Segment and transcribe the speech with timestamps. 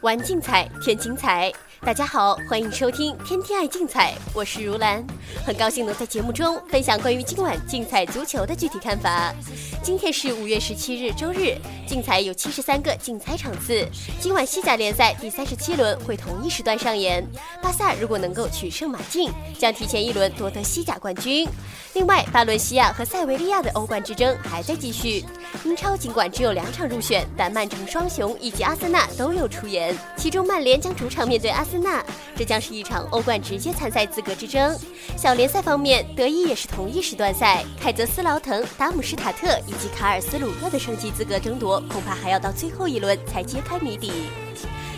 [0.00, 1.52] 玩竞彩，添精彩。
[1.82, 5.04] 大家好，欢迎收听《天天爱竞彩》，我是如兰，
[5.44, 9.34] 很高兴能在节目中分享关于今晚竞彩足球的具体看法。
[9.82, 11.56] 今天是五月十七日，周日，
[11.86, 13.86] 竞彩有七十三个竞彩场次。
[14.20, 17.24] 今晚西甲联赛第三十七轮会同一时段上演，
[17.62, 21.48] 巴萨如果能够取胜马竞，将提前一轮夺得西甲冠军。
[21.94, 25.24] 另外，巴伦西亚和塞维利亚的欧冠之争还在继续。
[25.64, 32.04] 英超尽管只有两场入选，但曼城双雄以及阿森纳都有出演，其中曼联将主场面对阿森纳，
[32.36, 34.78] 这将是一场欧冠直接参赛资格之争。
[35.16, 44.12] 小联赛方面，德乙也是同一时段赛，凯泽斯劳滕、达姆施塔特以及卡尔斯鲁厄的升级资格争夺，恐怕还要到最后一轮才揭开谜底。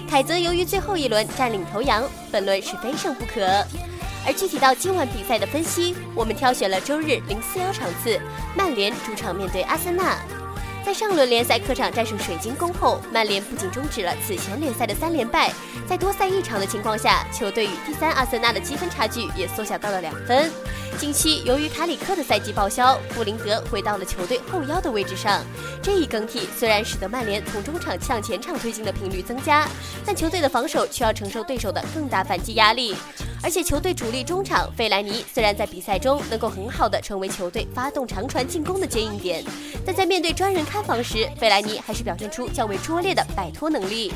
[0.09, 3.40] 凯泽由于最后一轮占领头羊，本轮是非胜不可。
[4.26, 8.20] 而具体到今晚比赛的分析，我们挑选了周日零四幺场次，
[8.54, 10.18] 曼联主场面对阿森纳。
[10.84, 15.52] 在上轮联赛客场战胜水晶宫后，曼联不仅终止了此前联赛的三连败，
[15.88, 20.50] 在多赛一场的情况下，球队与第三阿森纳的积分差距也缩小到了两分。
[20.99, 25.43] 近期由于卡里克的赛季报销，布林德回到了球队后腰的位置上。
[25.83, 29.66] 这一更替虽然使得曼联从中场向前场推进的频率增加，
[30.05, 32.95] 但球队的防守却要承受对手的更大反击压力。
[33.43, 39.43] 而且球队主力中场费莱尼虽然在比赛中能够很好的成为球队发动长传进攻的接应点，
[39.87, 44.13] 但在面对专人看防时，费莱尼还是表现出较为拙劣的摆脱能力。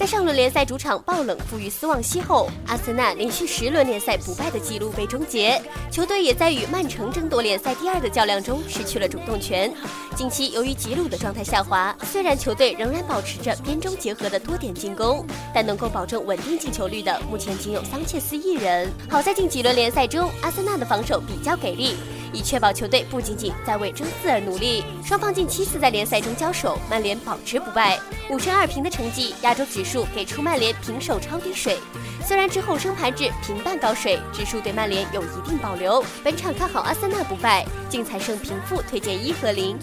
[0.00, 5.60] 在上轮联赛主场爆冷负于斯旺西后，阿森纳连续十轮联赛不败的纪录被终结，
[5.92, 9.70] 球队也在与曼城争夺联赛第二的较量中失去了主动权。
[10.16, 15.22] 近期由于吉鲁的状态下滑，虽然球队仍然保持着边中结合的多点进攻，
[15.54, 18.90] 但能够保证稳定进球率的目前仅有桑切斯一人。
[19.06, 21.96] 好在近几轮联赛中，阿森纳的防守比较给力。
[22.32, 24.84] 以确保球队不仅仅在为争四而努力。
[25.04, 27.98] 双方近七次在联赛中交手，曼联保持不败，
[28.30, 31.78] 五胜二平的成绩，亚洲指数给出曼联平手超低水。
[32.24, 36.04] 虽然之后升盘至平半高水，指数对曼联有一定保留。
[36.22, 39.78] 本场看好阿森纳不败，竞彩胜平负推荐一和零。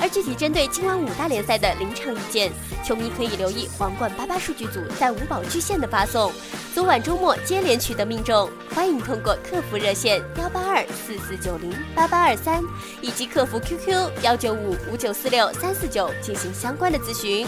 [0.00, 2.50] 而具体针对今晚五大联赛的临场意见，
[2.84, 6.32] 球迷可以留意皇冠八八数据组在五宝巨献的发送。
[6.74, 12.62] 昨晚周末接连取得命中，欢迎通过客服热线幺八二四四九零八八二三
[13.02, 17.46] 以及客服 QQ 幺九五五九四六三四九进行相关的咨询。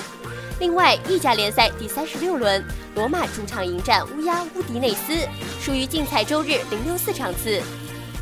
[0.60, 2.62] 另外，意甲联赛第三十六轮，
[2.94, 5.26] 罗马主场迎战乌鸦乌迪内斯，
[5.60, 7.60] 属于竞彩周日零六四场次。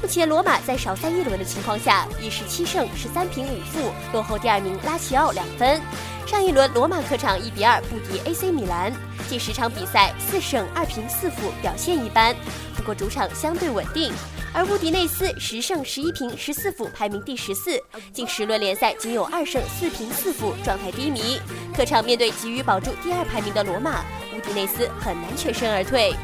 [0.02, 5.78] 目前，罗马在少赛一轮的情况下，以十七胜十三平五负落后第二名拉齐奥两分。
[6.26, 8.90] 上一轮，罗马客场一比二不敌 AC 米兰。
[9.28, 12.34] 近十场比赛四胜二平四负，表现一般。
[12.74, 14.10] 不过主场相对稳定，
[14.54, 17.78] 而乌迪内斯十胜十一平十四负，排名第十四。
[18.10, 21.38] 近十轮联赛仅有二胜四平四负，状态低迷。
[21.76, 24.02] 客场面对急于保住第二排名的罗马，
[24.34, 26.14] 乌迪内斯很难全身而退。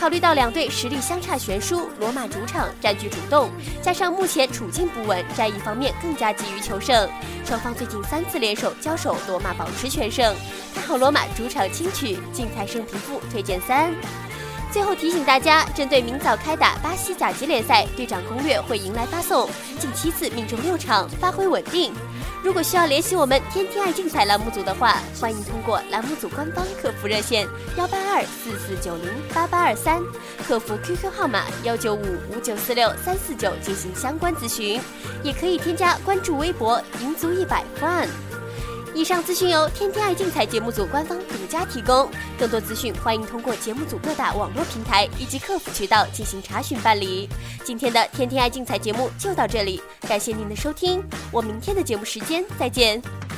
[0.00, 3.50] 考虑到两队实力相差悬殊，罗马主场占据主动，
[3.82, 7.06] 加上目前处境不稳，战役方面更加急于求胜。
[7.44, 10.34] 双方最近三次联手交手，罗马保持全胜，
[10.74, 13.92] 看好罗马主场轻取，竞彩胜平负，推荐三。
[14.72, 21.92] 最后提醒大家，针对明早开打巴西甲级联赛，队长攻略会迎来发送，近七次命中六场，发挥稳定。
[22.42, 27.46] 如果需要联系我们天天爱竞彩栏目组的话，欢迎通过栏目组官方客服热线
[27.76, 30.02] 幺八二四四九零八八二三，
[30.48, 34.80] 客服 QQ 号码幺九五五九四六三四九进行相关咨询，
[35.22, 38.08] 也可以添加关注微博赢足一百 fun。
[38.94, 41.16] 以上资讯由天天爱竞彩节目组官方
[41.50, 47.28] 家提供，更多资讯欢迎通过节目组各大网络平台以及客服渠道进行查询办理。
[47.64, 51.02] 今天的天天爱竞彩节目就到这里，感谢您的收听，
[51.32, 53.29] 我明天的节目时间再见。